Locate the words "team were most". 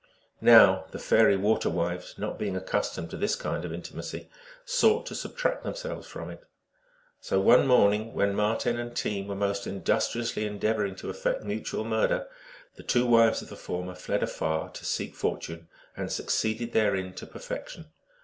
8.95-9.67